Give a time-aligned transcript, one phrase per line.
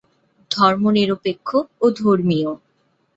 [0.51, 1.49] ধর্মনিরপেক্ষ
[1.81, 2.49] ও ধর্মীয়।